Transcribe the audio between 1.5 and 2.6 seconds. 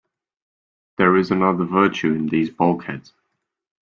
virtue in these